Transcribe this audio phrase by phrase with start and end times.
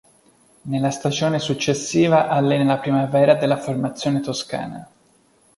[0.63, 4.89] Nella stagione successiva allena la Primavera della formazione toscana.